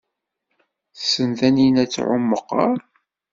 Tessen 0.97 1.31
Taninna 1.39 1.79
ad 1.83 1.89
tɛum 1.89 2.23
meqqar? 2.29 2.77